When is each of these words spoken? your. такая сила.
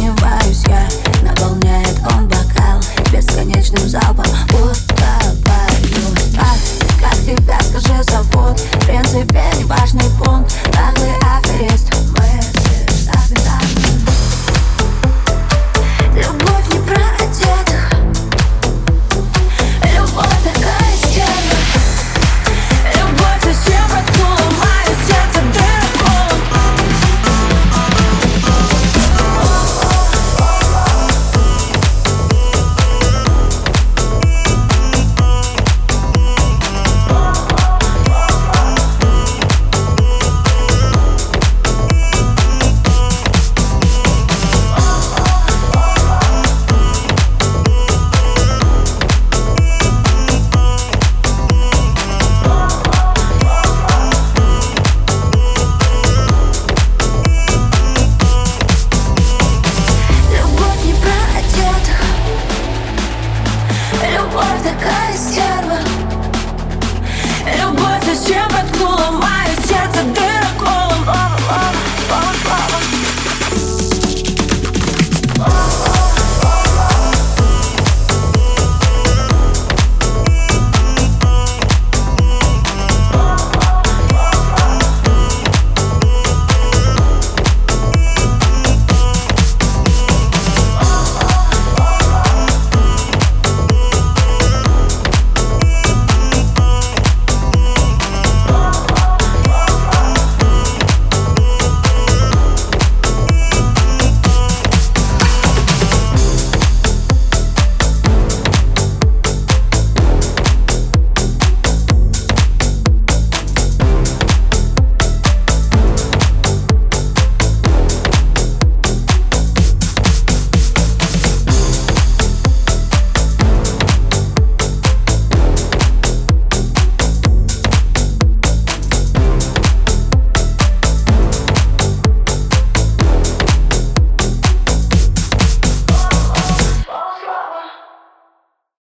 your. 0.00 0.39
такая 64.80 65.16
сила. 65.16 65.39